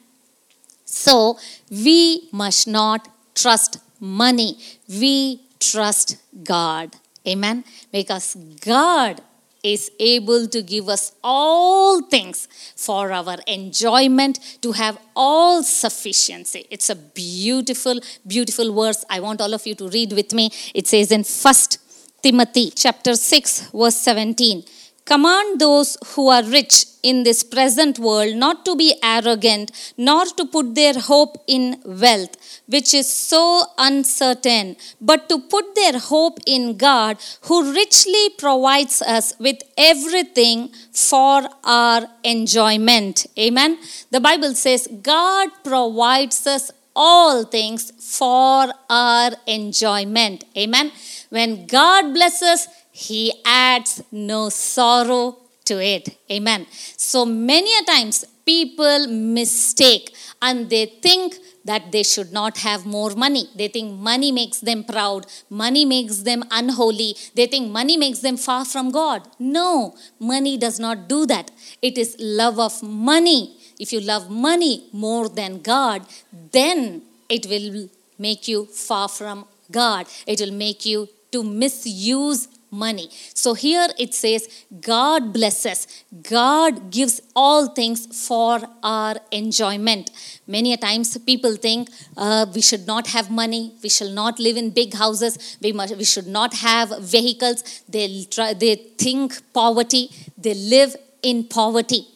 So 0.94 1.38
we 1.70 2.30
must 2.32 2.68
not 2.68 3.10
trust 3.36 3.80
money. 4.00 4.58
We 4.88 5.42
trust 5.60 6.18
God. 6.44 6.96
Amen. 7.28 7.64
Because 7.92 8.36
God 8.62 9.22
is 9.64 9.90
able 10.00 10.46
to 10.48 10.62
give 10.62 10.90
us 10.90 11.14
all 11.24 12.02
things 12.02 12.48
for 12.76 13.12
our 13.12 13.38
enjoyment, 13.48 14.60
to 14.62 14.74
have 14.74 15.00
all 15.16 15.64
sufficiency. 15.64 16.68
It's 16.70 16.90
a 16.90 16.96
beautiful, 16.96 18.00
beautiful 18.28 18.74
verse. 18.74 19.06
I 19.10 19.22
want 19.22 19.40
all 19.40 19.54
of 19.54 19.66
you 19.66 19.76
to 19.76 19.88
read 19.88 20.12
with 20.12 20.34
me. 20.34 20.52
It 20.76 20.88
says 20.88 21.12
in 21.12 21.24
First 21.24 21.80
Timothy 22.22 22.72
chapter 22.72 23.16
6, 23.16 23.72
verse 23.72 23.96
17. 23.96 24.64
Command 25.06 25.60
those 25.60 25.98
who 26.14 26.30
are 26.30 26.44
rich 26.44 26.86
in 27.04 27.24
this 27.24 27.44
present 27.44 28.00
world 28.00 28.36
not 28.36 28.64
to 28.64 28.76
be 28.76 28.96
arrogant, 29.04 29.72
nor 29.98 30.26
to 30.26 30.46
put 30.46 30.74
their 30.76 30.98
hope 30.98 31.44
in 31.46 31.82
wealth, 31.86 32.62
which 32.68 32.94
is 32.94 33.12
so 33.12 33.64
uncertain, 33.78 34.78
but 35.02 35.28
to 35.28 35.40
put 35.40 35.76
their 35.76 36.00
hope 36.00 36.40
in 36.48 36.78
God, 36.78 37.18
who 37.42 37.74
richly 37.74 38.30
provides 38.38 39.02
us 39.02 39.34
with 39.40 39.62
everything 39.78 40.70
for 40.94 41.50
our 41.66 42.08
enjoyment. 42.24 43.26
Amen. 43.38 43.78
The 44.12 44.22
Bible 44.22 44.54
says 44.54 44.88
God 45.02 45.50
provides 45.66 46.48
us 46.48 46.72
all 46.96 47.44
things 47.44 47.92
for 47.98 48.72
our 48.90 49.32
enjoyment. 49.48 50.46
Amen. 50.56 50.92
When 51.30 51.66
God 51.66 52.14
blesses, 52.14 52.68
he 52.94 53.34
adds 53.44 54.04
no 54.12 54.50
sorrow 54.50 55.38
to 55.66 55.84
it. 55.84 56.16
Amen. 56.32 56.68
So 56.96 57.26
many 57.26 57.76
a 57.76 57.84
times 57.84 58.24
people 58.46 59.08
mistake 59.08 60.14
and 60.42 60.70
they 60.70 60.86
think 60.86 61.36
that 61.66 61.92
they 61.92 62.04
should 62.04 62.32
not 62.32 62.58
have 62.58 62.86
more 62.86 63.12
money. 63.16 63.50
They 63.56 63.68
think 63.68 64.00
money 64.00 64.32
makes 64.32 64.60
them 64.60 64.84
proud, 64.84 65.26
money 65.50 65.86
makes 65.86 66.20
them 66.20 66.44
unholy, 66.52 67.16
they 67.34 67.48
think 67.48 67.72
money 67.72 67.98
makes 67.98 68.20
them 68.20 68.38
far 68.38 68.64
from 68.64 68.92
God. 68.92 69.28
No, 69.40 69.96
money 70.20 70.58
does 70.58 70.80
not 70.80 71.08
do 71.08 71.26
that. 71.26 71.50
It 71.82 71.98
is 71.98 72.16
love 72.20 72.60
of 72.60 72.84
money. 72.84 73.58
If 73.80 73.92
you 73.92 74.02
love 74.02 74.30
money 74.30 74.88
more 74.92 75.30
than 75.30 75.62
God, 75.62 76.06
then 76.52 77.02
it 77.28 77.48
will 77.48 77.90
make 78.20 78.48
you 78.48 78.66
far 78.66 79.10
from 79.10 79.46
God. 79.72 80.06
It 80.28 80.40
will 80.42 80.52
make 80.52 80.86
you 80.86 81.08
to 81.32 81.44
misuse 81.44 82.48
money. 82.74 83.10
So 83.34 83.54
here 83.54 83.88
it 83.98 84.14
says, 84.14 84.66
God 84.82 85.32
blesses, 85.32 85.88
God 86.22 86.92
gives 86.92 87.22
all 87.36 87.68
things 87.68 88.28
for 88.28 88.60
our 88.84 89.16
enjoyment. 89.32 90.12
Many 90.48 90.74
a 90.74 90.78
times 90.78 91.18
people 91.20 91.56
think 91.56 91.90
uh, 92.18 92.46
we 92.54 92.62
should 92.62 92.86
not 92.88 93.08
have 93.08 93.30
money, 93.32 93.74
we 93.82 93.90
shall 93.90 94.12
not 94.12 94.40
live 94.40 94.58
in 94.58 94.72
big 94.72 94.94
houses, 94.94 95.58
we, 95.62 95.72
must, 95.72 95.96
we 95.96 96.04
should 96.04 96.28
not 96.28 96.56
have 96.56 97.00
vehicles. 97.00 97.84
They, 97.88 98.26
try, 98.26 98.54
they 98.54 98.76
think 98.76 99.54
poverty, 99.54 100.10
they 100.38 100.56
live 100.56 100.96
in 101.22 101.46
poverty. 101.46 102.08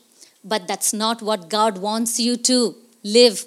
But 0.43 0.67
that's 0.67 0.93
not 0.93 1.21
what 1.21 1.49
God 1.49 1.77
wants 1.77 2.19
you 2.19 2.37
to 2.37 2.75
live 3.03 3.45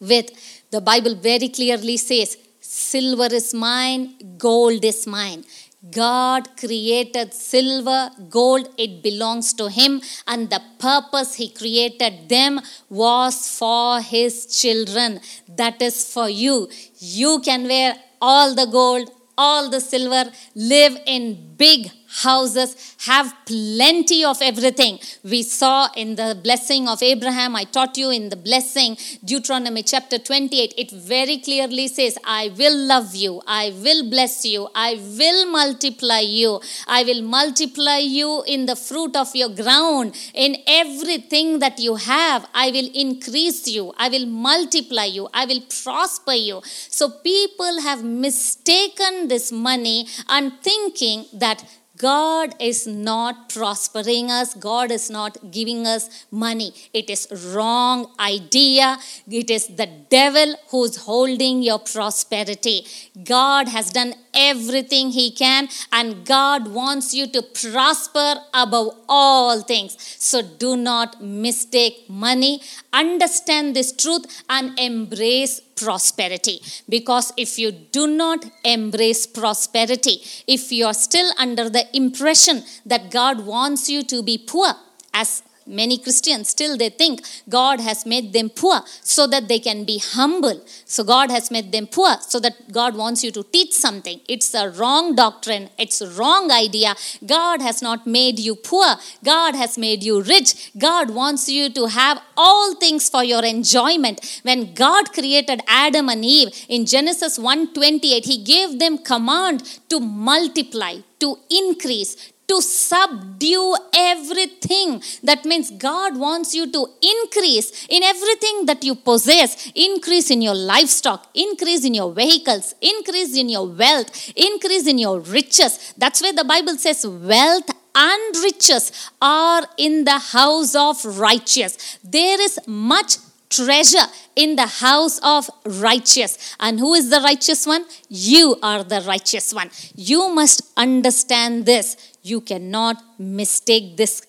with. 0.00 0.30
The 0.70 0.80
Bible 0.80 1.14
very 1.14 1.48
clearly 1.48 1.96
says, 1.96 2.36
Silver 2.60 3.28
is 3.30 3.52
mine, 3.52 4.36
gold 4.38 4.84
is 4.84 5.06
mine. 5.06 5.44
God 5.90 6.56
created 6.56 7.34
silver, 7.34 8.10
gold, 8.30 8.68
it 8.78 9.02
belongs 9.02 9.52
to 9.54 9.68
Him, 9.68 10.00
and 10.28 10.48
the 10.48 10.62
purpose 10.78 11.34
He 11.34 11.48
created 11.48 12.28
them 12.28 12.60
was 12.88 13.58
for 13.58 14.00
His 14.00 14.46
children. 14.46 15.20
That 15.48 15.82
is 15.82 16.12
for 16.12 16.28
you. 16.28 16.68
You 16.98 17.40
can 17.40 17.64
wear 17.64 17.96
all 18.20 18.54
the 18.54 18.66
gold, 18.66 19.10
all 19.36 19.70
the 19.70 19.80
silver, 19.80 20.30
live 20.54 20.96
in 21.04 21.56
big 21.56 21.90
houses, 22.12 22.96
have 23.06 23.34
plenty 23.46 24.24
of 24.24 24.40
everything. 24.42 24.98
We 25.24 25.42
saw 25.42 25.88
in 25.96 26.16
the 26.16 26.38
blessing 26.42 26.88
of 26.88 27.02
Abraham, 27.02 27.56
I 27.56 27.64
taught 27.64 27.96
you 27.96 28.10
in 28.10 28.28
the 28.28 28.36
blessing, 28.36 28.96
Deuteronomy 29.24 29.82
chapter 29.82 30.18
28, 30.18 30.74
it 30.76 30.90
very 30.90 31.38
clearly 31.38 31.88
says, 31.88 32.18
I 32.24 32.52
will 32.56 32.76
love 32.76 33.14
you, 33.14 33.42
I 33.46 33.72
will 33.82 34.08
bless 34.10 34.44
you, 34.44 34.68
I 34.74 34.94
will 35.18 35.50
multiply 35.50 36.20
you, 36.20 36.60
I 36.86 37.02
will 37.04 37.22
multiply 37.22 37.98
you 37.98 38.44
in 38.46 38.66
the 38.66 38.76
fruit 38.76 39.16
of 39.16 39.34
your 39.34 39.48
ground, 39.48 40.14
in 40.34 40.56
everything 40.66 41.58
that 41.60 41.78
you 41.78 41.96
have, 41.96 42.46
I 42.54 42.70
will 42.70 42.90
increase 42.94 43.66
you, 43.68 43.92
I 43.96 44.08
will 44.08 44.26
multiply 44.26 45.04
you, 45.04 45.28
I 45.32 45.46
will 45.46 45.62
prosper 45.82 46.32
you. 46.32 46.60
So 46.64 47.08
people 47.08 47.80
have 47.80 48.04
mistaken 48.04 49.28
this 49.28 49.50
money 49.50 50.06
and 50.28 50.52
thinking 50.62 51.24
that 51.32 51.64
God 52.02 52.54
is 52.58 52.86
not 52.86 53.48
prospering 53.48 54.30
us. 54.30 54.54
God 54.54 54.90
is 54.90 55.08
not 55.08 55.38
giving 55.52 55.86
us 55.86 56.26
money. 56.30 56.72
It 56.92 57.08
is 57.08 57.28
wrong 57.54 58.10
idea. 58.18 58.98
It 59.30 59.50
is 59.50 59.68
the 59.82 59.88
devil 60.10 60.56
who's 60.70 60.96
holding 61.08 61.62
your 61.62 61.78
prosperity. 61.78 62.86
God 63.22 63.68
has 63.68 63.90
done 63.90 64.14
everything 64.34 65.10
he 65.10 65.30
can, 65.30 65.68
and 65.92 66.24
God 66.24 66.68
wants 66.68 67.14
you 67.14 67.26
to 67.28 67.42
prosper 67.42 68.36
above 68.54 68.96
all 69.08 69.60
things. 69.60 69.96
So 70.18 70.42
do 70.42 70.76
not 70.76 71.22
mistake 71.22 72.08
money. 72.08 72.62
Understand 72.92 73.76
this 73.76 73.92
truth 73.92 74.42
and 74.48 74.78
embrace 74.78 75.60
prosperity. 75.76 76.60
Because 76.88 77.32
if 77.36 77.58
you 77.58 77.72
do 77.72 78.06
not 78.06 78.44
embrace 78.64 79.26
prosperity, 79.26 80.22
if 80.46 80.70
you 80.72 80.86
are 80.86 80.94
still 80.94 81.32
under 81.38 81.68
the 81.68 81.84
impression 81.96 82.62
that 82.86 83.10
God 83.10 83.46
wants 83.46 83.88
you 83.88 84.02
to 84.04 84.22
be 84.22 84.38
poor, 84.38 84.74
as 85.14 85.42
many 85.72 85.98
christians 85.98 86.50
still 86.50 86.76
they 86.76 86.90
think 87.02 87.22
god 87.48 87.80
has 87.80 88.04
made 88.06 88.32
them 88.32 88.48
poor 88.50 88.80
so 89.02 89.26
that 89.26 89.48
they 89.48 89.58
can 89.58 89.84
be 89.84 89.98
humble. 89.98 90.60
So 90.84 91.04
god 91.04 91.30
has 91.30 91.50
made 91.50 91.72
them 91.72 91.86
poor 91.86 92.14
so 92.20 92.38
that 92.40 92.72
god 92.72 92.96
wants 92.96 93.24
you 93.24 93.30
to 93.32 93.42
teach 93.42 93.72
something. 93.72 94.20
It's 94.28 94.54
a 94.54 94.70
wrong 94.70 95.14
doctrine. 95.14 95.68
It's 95.78 96.00
a 96.00 96.10
wrong 96.10 96.50
idea. 96.50 96.94
God 97.26 97.60
has 97.60 97.82
not 97.82 98.06
made 98.06 98.38
you 98.38 98.54
poor. 98.54 98.96
God 99.24 99.54
has 99.54 99.78
made 99.78 100.02
you 100.02 100.22
rich. 100.22 100.72
God 100.78 101.10
wants 101.10 101.48
you 101.48 101.70
to 101.70 101.86
have 101.86 102.20
all 102.36 102.74
things 102.74 103.08
for 103.08 103.24
your 103.24 103.44
enjoyment. 103.44 104.40
When 104.42 104.74
god 104.74 105.12
created 105.12 105.62
adam 105.66 106.08
and 106.08 106.24
eve 106.24 106.50
in 106.68 106.86
genesis 106.86 107.38
1:28 107.38 108.24
he 108.32 108.38
gave 108.54 108.78
them 108.78 108.98
command 108.98 109.62
to 109.88 110.00
multiply 110.00 110.94
to 111.22 111.38
increase 111.50 112.31
to 112.52 112.60
subdue 112.60 113.74
everything. 113.94 115.02
That 115.22 115.44
means 115.44 115.70
God 115.70 116.16
wants 116.16 116.54
you 116.54 116.70
to 116.70 116.86
increase 117.14 117.86
in 117.88 118.02
everything 118.02 118.66
that 118.66 118.84
you 118.84 118.94
possess, 118.94 119.70
increase 119.74 120.30
in 120.30 120.42
your 120.42 120.54
livestock, 120.54 121.28
increase 121.34 121.84
in 121.84 121.94
your 121.94 122.12
vehicles, 122.12 122.74
increase 122.80 123.36
in 123.36 123.48
your 123.48 123.66
wealth, 123.66 124.10
increase 124.36 124.86
in 124.86 124.98
your 124.98 125.20
riches. 125.20 125.94
That's 125.96 126.20
where 126.20 126.34
the 126.34 126.44
Bible 126.44 126.76
says 126.76 127.06
wealth 127.06 127.70
and 127.94 128.36
riches 128.42 129.10
are 129.20 129.64
in 129.76 130.04
the 130.04 130.18
house 130.18 130.74
of 130.74 131.04
righteous. 131.04 131.98
There 132.04 132.40
is 132.40 132.58
much 132.66 133.16
treasure 133.48 134.06
in 134.34 134.56
the 134.56 134.66
house 134.66 135.18
of 135.22 135.50
righteous. 135.66 136.56
And 136.58 136.80
who 136.80 136.94
is 136.94 137.10
the 137.10 137.20
righteous 137.20 137.66
one? 137.66 137.84
You 138.08 138.56
are 138.62 138.82
the 138.82 139.02
righteous 139.02 139.52
one. 139.52 139.70
You 139.94 140.34
must 140.34 140.62
understand 140.76 141.66
this. 141.66 142.11
You 142.22 142.40
cannot 142.40 143.02
mistake 143.18 143.96
this 143.96 144.26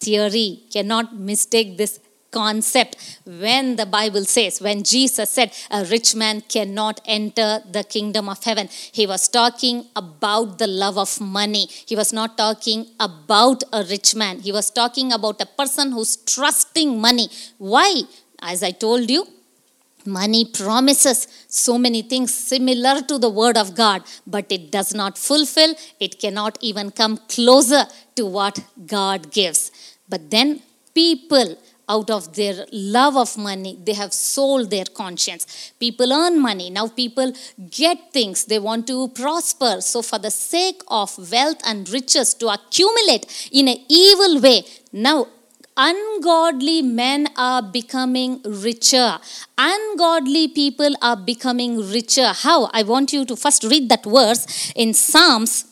theory, 0.00 0.62
cannot 0.70 1.16
mistake 1.16 1.76
this 1.76 2.00
concept 2.30 3.20
when 3.24 3.76
the 3.76 3.86
Bible 3.86 4.24
says, 4.24 4.60
when 4.60 4.82
Jesus 4.82 5.30
said, 5.30 5.52
a 5.70 5.84
rich 5.84 6.14
man 6.14 6.42
cannot 6.42 7.00
enter 7.06 7.60
the 7.70 7.84
kingdom 7.84 8.28
of 8.28 8.42
heaven, 8.44 8.68
he 8.92 9.06
was 9.06 9.28
talking 9.28 9.86
about 9.96 10.58
the 10.58 10.66
love 10.66 10.98
of 10.98 11.20
money. 11.20 11.66
He 11.86 11.96
was 11.96 12.12
not 12.12 12.36
talking 12.36 12.86
about 13.00 13.62
a 13.72 13.82
rich 13.84 14.14
man. 14.14 14.40
He 14.40 14.52
was 14.52 14.70
talking 14.70 15.12
about 15.12 15.40
a 15.40 15.46
person 15.46 15.92
who's 15.92 16.16
trusting 16.16 17.00
money. 17.00 17.28
Why? 17.58 18.02
As 18.40 18.62
I 18.62 18.70
told 18.70 19.10
you, 19.10 19.26
money 20.06 20.44
promises 20.44 21.28
so 21.48 21.78
many 21.78 22.02
things 22.02 22.32
similar 22.34 23.00
to 23.02 23.18
the 23.18 23.30
word 23.30 23.56
of 23.56 23.74
God, 23.74 24.02
but 24.26 24.50
it 24.50 24.70
does 24.70 24.94
not 24.94 25.18
fulfill, 25.18 25.74
it 26.00 26.18
cannot 26.20 26.58
even 26.60 26.90
come 26.90 27.18
closer 27.28 27.84
to 28.16 28.26
what 28.26 28.58
God 28.86 29.30
gives. 29.32 29.70
But 30.08 30.30
then 30.30 30.62
people 30.94 31.58
out 31.88 32.10
of 32.10 32.34
their 32.34 32.66
love 32.70 33.16
of 33.16 33.36
money, 33.38 33.78
they 33.82 33.94
have 33.94 34.12
sold 34.12 34.70
their 34.70 34.84
conscience. 34.84 35.72
People 35.80 36.12
earn 36.12 36.38
money. 36.38 36.68
Now 36.70 36.88
people 36.88 37.32
get 37.70 38.12
things. 38.12 38.44
They 38.44 38.58
want 38.58 38.86
to 38.88 39.08
prosper. 39.08 39.80
So, 39.80 40.02
for 40.02 40.18
the 40.18 40.30
sake 40.30 40.82
of 40.88 41.16
wealth 41.32 41.60
and 41.64 41.88
riches 41.88 42.34
to 42.34 42.48
accumulate 42.48 43.48
in 43.52 43.68
an 43.68 43.78
evil 43.88 44.40
way, 44.40 44.64
now 44.92 45.28
ungodly 45.78 46.82
men 46.82 47.28
are 47.36 47.62
becoming 47.62 48.42
richer. 48.44 49.18
Ungodly 49.56 50.48
people 50.48 50.94
are 51.00 51.16
becoming 51.16 51.78
richer. 51.90 52.32
How? 52.34 52.68
I 52.72 52.82
want 52.82 53.12
you 53.12 53.24
to 53.24 53.36
first 53.36 53.62
read 53.62 53.88
that 53.88 54.04
verse 54.04 54.72
in 54.74 54.92
Psalms 54.92 55.64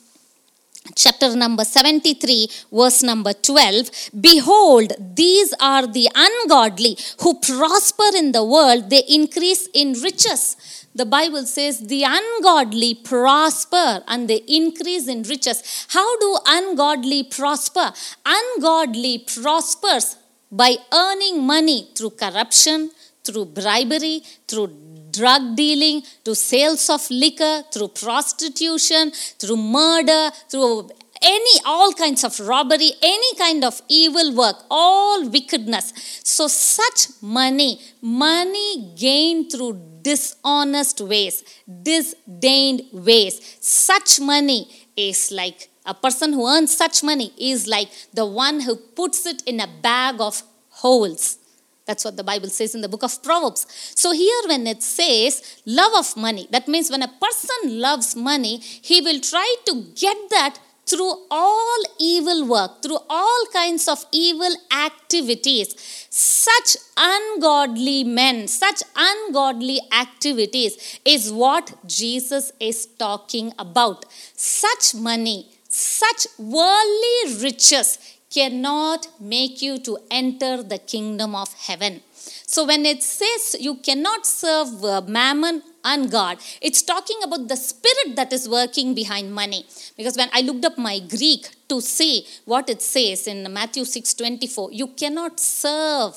chapter 0.95 1.35
number 1.35 1.65
73, 1.65 2.49
verse 2.73 3.03
number 3.03 3.33
12 3.33 4.11
Behold, 4.21 4.93
these 5.17 5.53
are 5.61 5.87
the 5.87 6.09
ungodly 6.15 6.97
who 7.21 7.35
prosper 7.41 8.17
in 8.17 8.31
the 8.31 8.45
world, 8.45 8.89
they 8.89 9.03
increase 9.09 9.69
in 9.75 9.95
riches 9.95 10.86
the 10.97 11.05
Bible 11.05 11.45
says 11.45 11.81
the 11.93 12.03
ungodly 12.05 12.95
prosper 12.95 14.03
and 14.09 14.29
they 14.31 14.41
increase 14.49 15.07
in 15.07 15.23
riches. 15.25 15.87
How 15.89 16.09
do 16.19 16.39
ungodly 16.47 17.23
prosper? 17.25 17.93
Ungodly 18.25 19.19
prospers 19.19 20.17
by 20.51 20.77
earning 20.93 21.47
money 21.47 21.91
through 21.95 22.11
corruption, 22.11 22.91
through 23.25 23.47
bribery, 23.47 24.23
through 24.49 24.69
drug 25.11 25.55
dealing, 25.55 26.03
through 26.25 26.35
sales 26.35 26.89
of 26.89 27.11
liquor, 27.11 27.63
through 27.73 27.89
prostitution, 27.89 29.13
through 29.39 29.57
murder, 29.57 30.31
through 30.51 30.89
any 31.23 31.61
all 31.65 31.93
kinds 31.93 32.23
of 32.25 32.39
robbery 32.41 32.91
any 33.03 33.35
kind 33.37 33.65
of 33.65 33.81
evil 33.89 34.35
work 34.35 34.57
all 34.71 35.27
wickedness 35.29 35.87
so 36.23 36.47
such 36.47 37.09
money 37.23 37.81
money 38.03 38.93
gained 38.99 39.51
through 39.51 39.73
dishonest 40.07 41.01
ways, 41.01 41.43
disdained 41.83 42.83
ways. 42.93 43.35
Such 43.61 44.21
money 44.21 44.61
is 44.97 45.33
like 45.33 45.69
a 45.85 45.95
person 45.95 46.33
who 46.33 46.47
earns 46.47 46.77
such 46.77 47.03
money 47.03 47.33
is 47.39 47.67
like 47.67 47.89
the 48.15 48.27
one 48.27 48.61
who 48.61 48.77
puts 48.77 49.27
it 49.27 49.43
in 49.47 49.59
a 49.61 49.69
bag 49.89 50.21
of 50.21 50.43
holes. 50.83 51.39
That's 51.87 52.05
what 52.05 52.17
the 52.17 52.25
Bible 52.25 52.49
says 52.49 52.75
in 52.75 52.81
the 52.83 52.89
book 52.89 53.05
of 53.05 53.23
Proverbs. 53.23 53.67
So, 53.95 54.13
here, 54.13 54.43
when 54.49 54.67
it 54.67 54.83
says 54.83 55.63
love 55.65 55.93
of 55.97 56.17
money, 56.17 56.49
that 56.51 56.67
means 56.67 56.91
when 56.91 57.03
a 57.03 57.09
person 57.27 57.81
loves 57.81 58.17
money, 58.17 58.59
he 58.59 59.01
will 59.01 59.21
try 59.21 59.49
to 59.67 59.85
get 59.95 60.17
that 60.31 60.59
through 60.87 61.13
all 61.31 61.81
evil 61.99 62.47
work, 62.47 62.83
through 62.83 62.99
all 63.11 63.45
kinds 63.53 63.89
of 63.89 64.05
evil 64.13 64.55
activities. 64.73 65.75
Such 66.11 66.77
ungodly 66.97 68.05
men, 68.05 68.47
such 68.49 68.83
ungodly 68.95 69.81
activities 69.93 71.01
is 71.05 71.33
what 71.33 71.75
Jesus 71.87 72.53
is 72.61 72.87
talking 72.87 73.53
about. 73.59 74.05
Such 74.35 74.95
money, 74.95 75.51
such 75.69 76.27
worldly 76.39 77.43
riches 77.43 77.99
cannot 78.33 79.09
make 79.21 79.63
you 79.63 79.79
to 79.79 79.99
enter 80.11 80.63
the 80.63 80.79
kingdom 80.79 81.35
of 81.35 81.53
heaven. 81.55 82.03
So 82.47 82.65
when 82.65 82.87
it 82.87 83.03
says 83.03 83.57
you 83.61 83.77
cannot 83.77 84.27
serve 84.27 84.85
uh, 84.85 85.01
mammon 85.03 85.63
and 85.93 86.11
God, 86.11 86.39
it's 86.61 86.83
talking 86.83 87.21
about 87.23 87.49
the 87.49 87.57
spirit 87.57 88.17
that 88.17 88.33
is 88.33 88.49
working 88.49 88.95
behind 88.95 89.33
money. 89.33 89.65
Because 89.97 90.17
when 90.17 90.29
I 90.33 90.41
looked 90.43 90.65
up 90.65 90.77
my 90.77 90.99
Greek 90.99 91.49
to 91.69 91.81
see 91.81 92.27
what 92.45 92.69
it 92.69 92.83
says 92.83 93.27
in 93.27 93.53
Matthew 93.53 93.85
6:24, 93.85 94.71
you 94.73 94.89
cannot 94.89 95.41
serve 95.41 96.15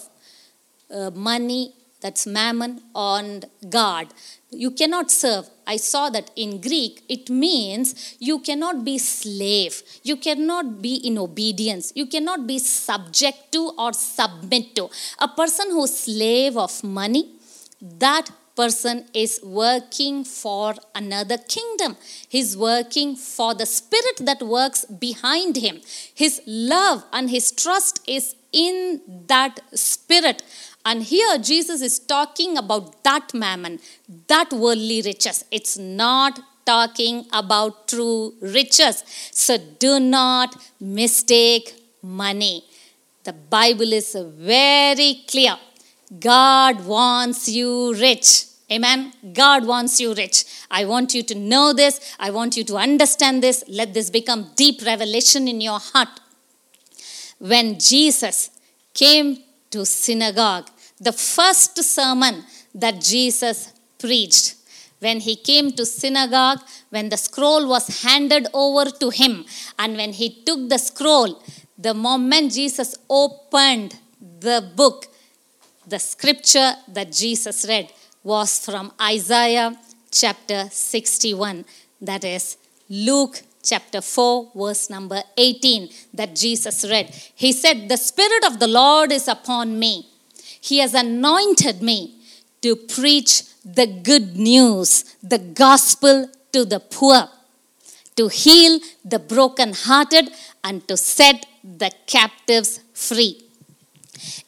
uh, 0.92 1.12
money 1.12 1.74
that's 2.02 2.26
mammon, 2.26 2.82
on 2.96 3.42
God. 3.70 4.08
You 4.52 4.72
cannot 4.72 5.12
serve. 5.12 5.50
I 5.68 5.76
saw 5.76 6.10
that 6.10 6.32
in 6.36 6.62
Greek, 6.62 7.04
it 7.10 7.30
means 7.30 8.16
you 8.20 8.40
cannot 8.40 8.86
be 8.86 8.98
slave. 8.98 9.84
You 10.04 10.16
cannot 10.16 10.82
be 10.82 10.96
in 10.96 11.18
obedience. 11.18 11.92
You 11.96 12.06
cannot 12.06 12.48
be 12.48 12.58
subject 12.58 13.52
to 13.52 13.74
or 13.78 13.92
submit 13.94 14.76
to. 14.76 14.90
A 15.20 15.28
person 15.28 15.72
who's 15.72 15.96
slave 15.96 16.58
of 16.58 16.84
money, 16.84 17.34
that 17.82 18.30
person 18.62 19.06
is 19.14 19.40
working 19.44 20.24
for 20.24 20.76
another 20.94 21.38
kingdom. 21.38 21.96
He's 22.28 22.58
working 22.58 23.16
for 23.16 23.54
the 23.54 23.66
spirit 23.66 24.18
that 24.22 24.42
works 24.42 24.86
behind 24.86 25.56
him. 25.58 25.82
His 26.14 26.42
love 26.46 27.06
and 27.14 27.30
his 27.30 27.52
trust 27.52 28.02
is 28.08 28.36
in 28.52 29.02
that 29.28 29.60
spirit 29.74 30.44
and 30.86 31.04
here 31.04 31.38
Jesus 31.38 31.82
is 31.82 32.00
talking 32.00 32.58
about 32.58 33.04
that 33.04 33.34
mammon, 33.34 33.80
that 34.28 34.52
worldly 34.52 35.02
riches. 35.02 35.44
It's 35.52 35.78
not 35.78 36.40
talking 36.66 37.26
about 37.34 37.88
true 37.88 38.34
riches. 38.42 39.04
So 39.32 39.58
do 39.58 40.00
not 40.00 40.56
mistake 40.80 41.76
money. 42.02 42.64
The 43.24 43.34
Bible 43.34 43.92
is 43.94 44.16
very 44.16 45.24
clear. 45.28 45.58
God 46.20 46.86
wants 46.86 47.50
you 47.50 47.94
rich. 47.94 48.46
Amen. 48.72 49.14
God 49.34 49.66
wants 49.66 50.00
you 50.00 50.14
rich. 50.14 50.46
I 50.70 50.86
want 50.86 51.16
you 51.16 51.24
to 51.24 51.36
know 51.36 51.74
this. 51.74 52.16
I 52.20 52.30
want 52.30 52.56
you 52.56 52.64
to 52.66 52.78
understand 52.78 53.42
this. 53.42 53.64
Let 53.68 53.94
this 53.94 54.10
become 54.12 54.52
deep 54.56 54.86
revelation 54.86 55.48
in 55.48 55.60
your 55.60 55.80
heart. 55.80 56.20
When 57.40 57.80
Jesus 57.80 58.52
came 58.94 59.40
to 59.72 59.86
synagogue, 59.86 60.70
the 61.00 61.12
first 61.12 61.82
sermon 61.84 62.44
that 62.76 63.02
Jesus 63.02 63.74
preached, 63.98 64.56
when 65.00 65.22
he 65.22 65.36
came 65.36 65.72
to 65.72 65.86
synagogue, 65.86 66.60
when 66.90 67.10
the 67.10 67.18
scroll 67.18 67.68
was 67.68 68.04
handed 68.04 68.48
over 68.54 68.92
to 68.92 69.10
him, 69.10 69.46
and 69.80 69.96
when 69.96 70.14
he 70.14 70.44
took 70.44 70.70
the 70.70 70.78
scroll, 70.78 71.42
the 71.78 71.94
moment 71.94 72.52
Jesus 72.52 72.96
opened 73.10 73.98
the 74.40 74.70
book, 74.76 75.08
the 75.88 76.00
scripture 76.00 76.74
that 76.90 77.12
Jesus 77.12 77.66
read 77.68 77.90
was 78.24 78.64
from 78.64 78.92
Isaiah 79.02 79.76
chapter 80.12 80.68
61. 80.70 81.66
That 82.02 82.24
is 82.24 82.58
Luke 82.90 83.42
chapter 83.64 84.02
4, 84.02 84.52
verse 84.56 84.90
number 84.90 85.22
18, 85.38 85.90
that 86.14 86.36
Jesus 86.36 86.86
read. 86.90 87.14
He 87.36 87.52
said, 87.52 87.88
The 87.88 87.98
Spirit 87.98 88.46
of 88.46 88.60
the 88.60 88.68
Lord 88.68 89.12
is 89.12 89.28
upon 89.28 89.80
me. 89.80 90.08
He 90.62 90.80
has 90.80 90.94
anointed 90.94 91.82
me 91.82 92.16
to 92.62 92.76
preach 92.76 93.44
the 93.64 93.88
good 93.88 94.36
news, 94.38 95.16
the 95.24 95.38
gospel 95.38 96.30
to 96.52 96.66
the 96.66 96.80
poor, 96.80 97.30
to 98.16 98.28
heal 98.28 98.80
the 99.06 99.20
brokenhearted, 99.20 100.30
and 100.64 100.86
to 100.88 100.98
set 100.98 101.46
the 101.64 101.92
captives 102.06 102.82
free. 102.94 103.42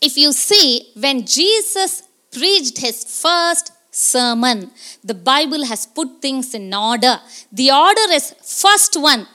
If 0.02 0.18
you 0.18 0.34
see, 0.34 0.92
when 0.96 1.26
Jesus 1.26 2.04
preached 2.32 2.80
his 2.80 3.04
first 3.22 3.72
sermon, 3.92 4.72
the 5.04 5.14
Bible 5.14 5.66
has 5.66 5.86
put 5.86 6.22
things 6.22 6.54
in 6.54 6.74
order. 6.74 7.18
The 7.52 7.72
order 7.72 8.08
is 8.12 8.34
first 8.42 8.96
one 8.96 9.28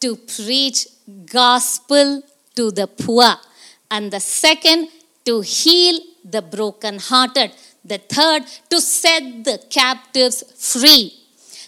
to 0.00 0.16
preach 0.16 0.86
gospel 1.26 2.22
to 2.56 2.70
the 2.70 2.86
poor, 2.86 3.34
and 3.90 4.10
the 4.10 4.20
second 4.20 4.88
to 5.24 5.40
heal 5.40 6.00
the 6.24 6.42
brokenhearted, 6.42 7.52
the 7.84 7.98
third 7.98 8.42
to 8.70 8.80
set 8.80 9.44
the 9.44 9.62
captives 9.70 10.42
free. 10.56 11.12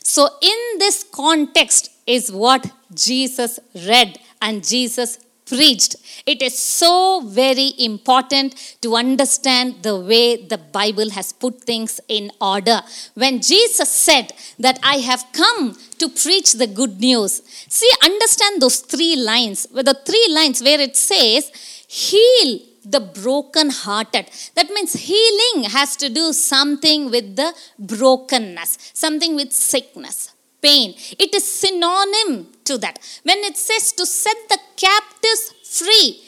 So, 0.02 0.28
in 0.40 0.78
this 0.78 1.04
context, 1.04 1.92
is 2.06 2.32
what 2.32 2.70
Jesus 2.92 3.58
read 3.74 4.18
and 4.40 4.66
Jesus 4.66 5.18
preached. 5.52 5.96
It 6.32 6.40
is 6.48 6.58
so 6.58 7.20
very 7.42 7.72
important 7.78 8.76
to 8.82 8.96
understand 8.96 9.82
the 9.82 9.96
way 10.10 10.26
the 10.52 10.58
Bible 10.58 11.10
has 11.10 11.32
put 11.32 11.62
things 11.70 12.00
in 12.08 12.30
order. 12.40 12.80
When 13.14 13.40
Jesus 13.40 13.90
said 13.90 14.32
that 14.58 14.78
I 14.82 14.96
have 15.10 15.24
come 15.32 15.76
to 15.98 16.08
preach 16.08 16.52
the 16.52 16.66
good 16.66 17.00
news, 17.00 17.42
see, 17.68 17.90
understand 18.02 18.62
those 18.62 18.78
three 18.80 19.16
lines, 19.16 19.66
the 19.66 19.98
three 20.08 20.28
lines 20.38 20.62
where 20.62 20.80
it 20.80 20.96
says, 20.96 21.50
heal 21.86 22.60
the 22.84 23.00
broken-hearted. 23.00 24.26
That 24.56 24.68
means 24.70 24.94
healing 24.94 25.70
has 25.70 25.96
to 25.96 26.08
do 26.08 26.32
something 26.32 27.10
with 27.10 27.36
the 27.36 27.54
brokenness, 27.78 28.90
something 28.92 29.36
with 29.36 29.52
sickness, 29.52 30.31
pain. 30.62 30.94
It 31.18 31.34
is 31.34 31.44
synonym 31.44 32.48
to 32.64 32.78
that. 32.78 32.98
When 33.24 33.38
it 33.38 33.56
says 33.56 33.92
to 33.92 34.06
set 34.06 34.36
the 34.48 34.58
captives 34.76 35.54
free, 35.64 36.22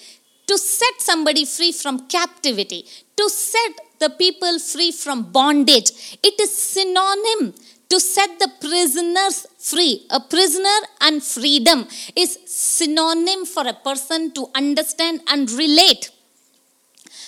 to 0.46 0.58
set 0.58 0.94
somebody 0.98 1.44
free 1.44 1.72
from 1.72 2.06
captivity, 2.08 2.86
to 3.16 3.28
set 3.30 3.72
the 3.98 4.10
people 4.10 4.58
free 4.58 4.92
from 4.92 5.30
bondage, 5.32 6.18
it 6.22 6.38
is 6.40 6.56
synonym 6.56 7.54
to 7.88 8.00
set 8.00 8.38
the 8.38 8.50
prisoners 8.60 9.46
free. 9.58 10.06
A 10.10 10.20
prisoner 10.20 10.78
and 11.00 11.22
freedom 11.22 11.86
is 12.16 12.38
synonym 12.46 13.44
for 13.46 13.66
a 13.66 13.72
person 13.72 14.32
to 14.32 14.48
understand 14.54 15.20
and 15.28 15.50
relate. 15.52 16.10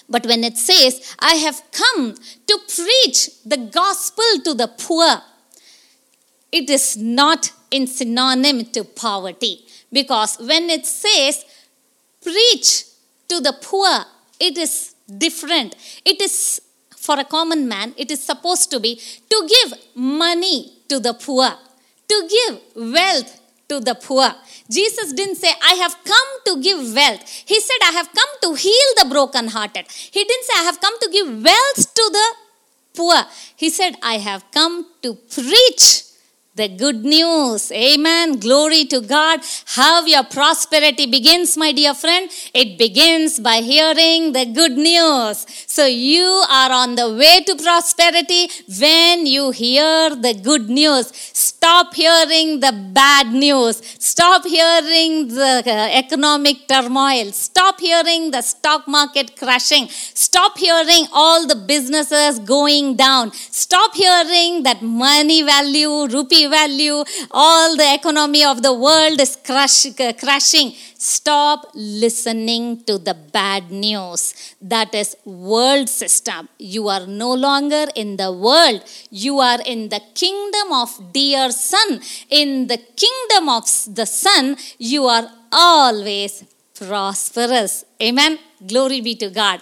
But 0.09 0.27
when 0.27 0.45
it 0.45 0.57
says, 0.57 1.15
I 1.19 1.35
have 1.37 1.61
come 1.73 2.15
to 2.47 2.59
preach 2.75 3.43
the 3.45 3.69
gospel 3.73 4.25
to 4.45 4.55
the 4.55 4.69
poor, 4.69 5.23
it 6.53 6.71
is 6.71 6.97
not 6.97 7.53
in 7.71 7.87
synonym 7.87 8.65
to 8.67 8.85
poverty. 8.85 9.65
Because 9.93 10.39
when 10.39 10.71
it 10.71 10.87
says, 10.87 11.45
preach 12.23 12.85
to 13.29 13.41
the 13.41 13.57
poor, 13.61 14.05
it 14.41 14.59
is 14.59 14.95
different. 15.19 15.75
It 16.05 16.21
is 16.21 16.61
for 16.97 17.19
a 17.21 17.25
common 17.25 17.69
man, 17.69 17.95
it 17.97 18.11
is 18.11 18.23
supposed 18.23 18.71
to 18.71 18.81
be 18.81 19.01
to 19.31 19.49
give 19.49 19.79
money 19.95 20.73
to 20.89 20.99
the 20.99 21.15
poor, 21.15 21.49
to 22.09 22.29
give 22.29 22.93
wealth 22.93 23.41
to 23.69 23.81
the 23.81 23.95
poor. 23.95 24.29
Jesus 24.69 25.13
didn't 25.13 25.37
say, 25.37 25.53
I 25.63 25.75
have 25.75 25.97
come 26.05 26.31
to 26.47 26.61
give 26.61 26.95
wealth. 26.95 27.23
He 27.47 27.61
said, 27.61 27.77
I 27.85 27.93
have 27.93 28.09
come 28.13 28.29
to 28.43 28.55
heal 28.55 28.91
the 28.99 29.09
brokenhearted. 29.09 29.87
He 29.89 30.25
didn't 30.25 30.45
say, 30.45 30.55
I 30.59 30.63
have 30.65 30.81
come 30.81 30.99
to 31.01 31.09
give 31.11 31.29
wealth 31.29 31.95
to 31.95 32.11
the 32.13 32.35
poor. 32.95 33.23
He 33.55 33.71
said, 33.71 33.97
I 34.03 34.19
have 34.19 34.45
come 34.51 34.87
to 35.03 35.15
preach 35.15 36.06
the 36.57 36.69
good 36.69 37.05
news. 37.05 37.71
Amen. 37.71 38.39
Glory 38.39 38.87
to 38.87 39.01
God. 39.03 39.41
How 39.77 40.05
your 40.07 40.25
prosperity 40.25 41.07
begins, 41.07 41.57
my 41.57 41.71
dear 41.73 41.95
friend. 41.95 42.31
It 42.55 42.79
begins 42.79 43.39
by 43.39 43.57
hearing 43.57 44.33
the 44.33 44.47
good 44.47 44.73
news. 44.73 45.45
So 45.67 45.85
you 45.85 46.25
are 46.61 46.73
on 46.73 46.95
the 46.95 47.15
way 47.15 47.43
to 47.45 47.57
prosperity 47.57 48.49
when 48.81 49.27
you 49.27 49.51
hear 49.51 50.17
the 50.17 50.33
good 50.33 50.71
news. 50.71 51.13
Stop 51.15 51.95
hearing 51.95 52.61
the 52.61 52.73
bad 52.93 53.27
news. 53.33 53.83
Stop 53.99 54.47
hearing 54.47 55.29
the 55.29 55.63
uh, 55.67 55.99
economic 56.03 56.67
turmoil. 56.67 57.33
Stop 57.33 57.81
hearing 57.81 58.31
the 58.31 58.41
stock 58.41 58.89
market 58.89 59.37
crashing. 59.37 59.89
Stop 59.91 60.57
hearing 60.57 61.05
all 61.13 61.47
the 61.47 61.57
businesses 61.57 62.39
going 62.39 62.97
down. 62.97 63.33
Stop 63.33 63.95
hearing 63.95 64.63
that 64.63 64.81
money 64.81 65.43
value, 65.43 66.07
rupee 66.07 66.46
value, 66.47 67.05
all 67.31 67.77
the 67.77 67.95
economy 67.95 68.45
of 68.45 68.63
the 68.63 68.73
world 68.73 69.21
is 69.21 69.37
crash, 69.37 69.87
uh, 69.87 70.13
crashing. 70.13 70.73
Stop 70.99 71.71
listening 71.75 72.83
to 72.85 72.99
the 72.99 73.15
bad 73.15 73.71
news. 73.71 74.55
That 74.61 74.95
is 74.95 75.17
world 75.25 75.89
system. 75.89 76.49
You 76.59 76.89
are 76.89 77.07
no 77.07 77.33
longer 77.33 77.87
in 77.95 78.17
the 78.17 78.33
world. 78.33 78.83
You 79.11 79.41
are 79.41 79.61
in 79.65 79.89
the 79.89 80.01
kingdom 80.15 80.73
of 80.73 81.13
dear 81.13 81.51
son. 81.51 82.01
In 82.31 82.67
the 82.67 82.79
kingdom 82.79 83.49
of 83.49 83.65
the 83.95 84.07
son, 84.07 84.57
you 84.79 85.05
are 85.05 85.29
always 85.53 86.45
prosperous. 86.75 87.85
Amen. 88.03 88.39
Glory 88.67 89.01
be 89.01 89.15
to 89.17 89.31
God. 89.31 89.61